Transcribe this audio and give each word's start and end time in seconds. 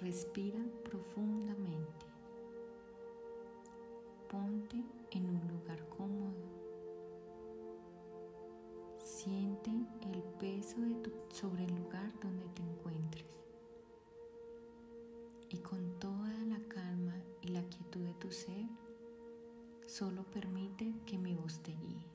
Respira 0.00 0.60
profundamente. 0.84 2.06
Ponte 4.30 4.80
en 5.10 5.28
un 5.28 5.48
lugar 5.48 5.88
cómodo. 5.88 6.36
Siente 9.00 9.72
el 10.12 10.22
peso 10.38 10.80
de 10.80 10.94
tu, 10.96 11.10
sobre 11.30 11.64
el 11.64 11.74
lugar 11.74 12.12
donde 12.20 12.46
te 12.50 12.62
encuentres. 12.62 13.26
Y 15.48 15.58
con 15.58 15.98
toda 15.98 16.32
la 16.44 16.60
calma 16.68 17.20
y 17.42 17.48
la 17.48 17.64
quietud 17.64 18.04
de 18.04 18.14
tu 18.14 18.30
ser, 18.30 18.68
solo 19.88 20.22
permite 20.22 20.94
que 21.06 21.18
mi 21.18 21.34
voz 21.34 21.60
te 21.60 21.72
guíe. 21.72 22.06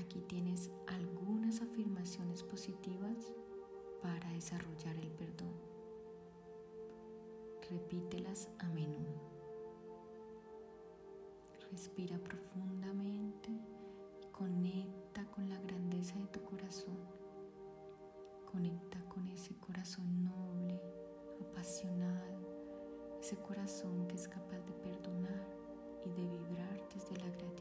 Aquí 0.00 0.22
tienes 0.22 0.70
algunas 0.86 1.60
afirmaciones 1.60 2.42
positivas 2.42 3.34
para 4.02 4.28
desarrollar 4.32 4.96
el 4.96 5.10
perdón. 5.12 5.52
Repítelas 7.70 8.48
a 8.58 8.68
menudo. 8.68 9.32
Respira 11.70 12.18
profundamente 12.18 13.50
y 14.20 14.26
conecta 14.32 15.24
con 15.30 15.48
la 15.48 15.58
grandeza 15.60 16.16
de 16.18 16.26
tu 16.26 16.42
corazón. 16.42 16.98
Conecta 18.50 19.00
con 19.08 19.28
ese 19.28 19.56
corazón 19.56 20.24
noble, 20.24 20.78
apasionado, 21.40 23.18
ese 23.20 23.36
corazón 23.36 24.06
que 24.08 24.16
es 24.16 24.28
capaz 24.28 24.58
de 24.58 24.72
perdonar 24.74 25.46
y 26.04 26.10
de 26.10 26.26
vibrar 26.26 26.88
desde 26.92 27.16
la 27.16 27.30
gratitud 27.30 27.51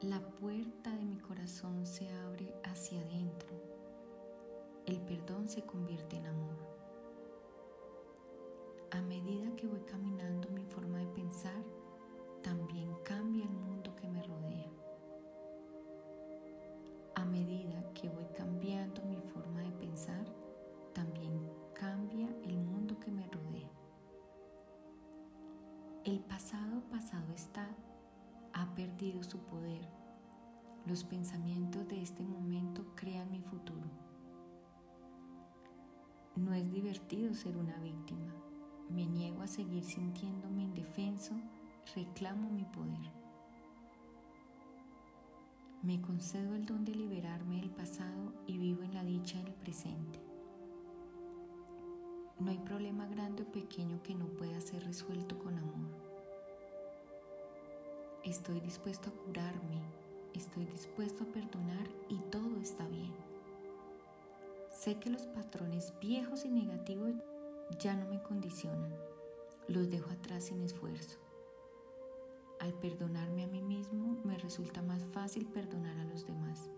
La 0.00 0.20
puerta 0.20 0.90
de 0.96 1.04
mi 1.04 1.18
corazón 1.18 1.84
se 1.84 2.10
abre 2.10 2.54
hacia 2.64 3.00
adentro. 3.00 3.48
El 4.86 5.00
perdón 5.02 5.48
se 5.48 5.62
convierte 5.62 6.16
en 6.16 6.26
amor. 6.26 6.73
El 26.04 26.20
pasado 26.20 26.82
pasado 26.90 27.32
está, 27.32 27.66
ha 28.52 28.74
perdido 28.74 29.22
su 29.22 29.38
poder. 29.38 29.88
Los 30.84 31.02
pensamientos 31.02 31.88
de 31.88 32.02
este 32.02 32.22
momento 32.22 32.84
crean 32.94 33.30
mi 33.30 33.40
futuro. 33.40 33.88
No 36.36 36.52
es 36.52 36.70
divertido 36.70 37.32
ser 37.32 37.56
una 37.56 37.78
víctima. 37.78 38.34
Me 38.90 39.06
niego 39.06 39.40
a 39.40 39.46
seguir 39.46 39.82
sintiéndome 39.82 40.64
indefenso, 40.64 41.32
reclamo 41.96 42.50
mi 42.50 42.66
poder. 42.66 43.10
Me 45.82 46.02
concedo 46.02 46.54
el 46.54 46.66
don 46.66 46.84
de 46.84 46.96
liberarme 46.96 47.62
del 47.62 47.70
pasado 47.70 48.34
y 48.46 48.58
No 52.44 52.50
hay 52.50 52.58
problema 52.58 53.06
grande 53.06 53.42
o 53.42 53.46
pequeño 53.46 54.02
que 54.02 54.14
no 54.14 54.26
pueda 54.26 54.60
ser 54.60 54.84
resuelto 54.84 55.38
con 55.38 55.56
amor. 55.56 55.88
Estoy 58.22 58.60
dispuesto 58.60 59.08
a 59.08 59.12
curarme, 59.14 59.80
estoy 60.34 60.66
dispuesto 60.66 61.24
a 61.24 61.26
perdonar 61.28 61.88
y 62.10 62.18
todo 62.30 62.60
está 62.60 62.86
bien. 62.88 63.14
Sé 64.70 64.96
que 64.96 65.08
los 65.08 65.22
patrones 65.22 65.94
viejos 66.02 66.44
y 66.44 66.50
negativos 66.50 67.14
ya 67.78 67.96
no 67.96 68.06
me 68.10 68.22
condicionan, 68.22 68.94
los 69.66 69.88
dejo 69.88 70.10
atrás 70.10 70.44
sin 70.44 70.60
esfuerzo. 70.60 71.16
Al 72.60 72.74
perdonarme 72.74 73.44
a 73.44 73.48
mí 73.48 73.62
mismo 73.62 74.18
me 74.22 74.36
resulta 74.36 74.82
más 74.82 75.02
fácil 75.06 75.46
perdonar 75.46 75.96
a 75.98 76.04
los 76.04 76.26
demás. 76.26 76.68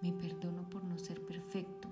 Me 0.00 0.12
perdono 0.12 0.68
por 0.68 0.82
no 0.82 0.98
ser 0.98 1.24
perfecto, 1.24 1.88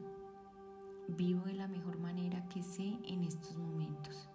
Vivo 1.20 1.42
de 1.44 1.52
la 1.52 1.68
mejor 1.68 1.98
manera 1.98 2.48
que 2.48 2.62
sé 2.62 2.98
en 3.04 3.24
estos 3.24 3.54
momentos. 3.54 4.30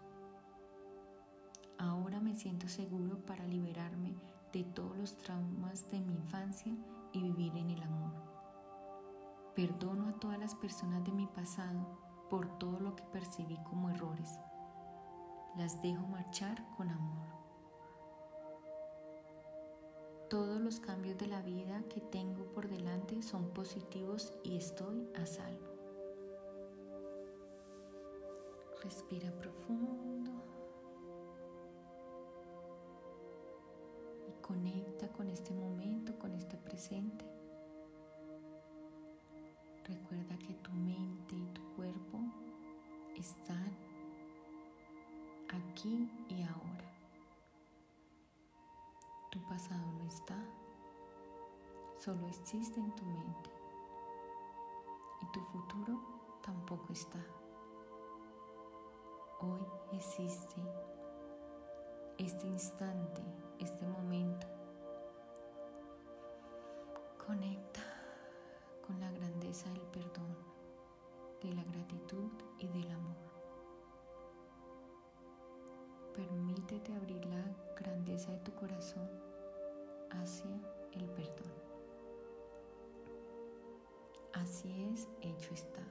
Ahora 1.80 2.20
me 2.20 2.36
siento 2.36 2.68
seguro 2.68 3.26
para 3.26 3.44
liberarme 3.48 4.16
de 4.54 4.66
todos 4.66 4.96
los 4.96 5.18
traumas 5.18 5.90
de 5.90 6.00
mi 6.00 6.14
infancia 6.14 6.78
y 7.12 7.24
vivir 7.24 7.58
en 7.58 7.72
el 7.72 7.82
amor. 7.82 8.14
Perdono 9.56 10.10
a 10.10 10.20
todas 10.20 10.38
las 10.38 10.54
personas 10.54 11.04
de 11.04 11.12
mi 11.12 11.26
pasado 11.26 11.98
por 12.30 12.60
todo 12.60 12.80
lo 12.80 12.96
que 12.96 13.04
percibí 13.06 13.58
como 13.64 13.90
errores. 13.90 14.40
Las 15.58 15.82
dejo 15.82 16.06
marchar 16.06 16.64
con 16.78 16.92
amor. 16.92 17.30
Todos 20.30 20.62
los 20.62 20.80
cambios 20.80 21.18
de 21.18 21.26
la 21.26 21.42
vida 21.42 21.82
que 21.90 22.00
tengo 22.00 22.46
por 22.54 22.70
delante 22.70 23.24
son 23.24 23.56
positivos 23.56 24.38
y 24.44 24.58
estoy 24.58 25.10
a 25.16 25.26
salvo. 25.26 25.75
Respira 28.84 29.32
profundo 29.32 30.32
y 34.28 34.42
conecta 34.42 35.08
con 35.10 35.30
este 35.30 35.54
momento, 35.54 36.18
con 36.20 36.36
este 36.36 36.56
presente. 36.58 37.26
Recuerda 39.86 40.38
que 40.38 40.54
tu 40.56 40.72
mente 40.72 41.36
y 41.36 41.46
tu 41.54 41.62
cuerpo 41.76 42.20
están 43.16 43.72
aquí 45.50 46.10
y 46.30 46.44
ahora. 46.44 46.92
Tu 49.32 49.40
pasado 49.48 49.92
no 49.94 50.06
está, 50.06 50.38
solo 51.98 52.28
existe 52.28 52.80
en 52.80 52.96
tu 52.96 53.04
mente. 53.06 53.50
Y 55.22 55.32
tu 55.32 55.40
futuro 55.42 56.00
tampoco 56.44 56.94
está 56.94 57.20
hoy 59.40 59.62
existe 59.94 60.62
este 62.18 62.48
instante, 62.48 63.22
este 63.60 63.86
momento. 63.86 64.48
Conecta 67.26 67.82
con 68.86 69.00
la 69.00 69.12
grandeza 69.12 69.70
del 69.70 69.82
perdón, 69.82 70.36
de 71.42 71.54
la 71.54 71.64
gratitud 71.64 72.32
y 72.60 72.68
del 72.68 72.92
amor. 72.92 73.16
Permítete 76.14 76.94
abrir 76.94 77.26
la 77.26 77.44
grandeza 77.76 78.32
de 78.32 78.40
tu 78.40 78.54
corazón 78.54 79.10
hacia 80.12 80.52
el 80.94 81.06
perdón. 81.10 81.52
Así 84.34 84.90
es, 84.94 85.08
hecho 85.22 85.54
está. 85.54 85.82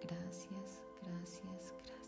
Gracias, 0.00 0.84
gracias, 1.02 1.74
gracias. 1.84 2.07